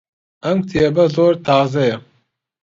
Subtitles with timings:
[0.45, 1.97] ئەم کتێبە زۆر تازەیە.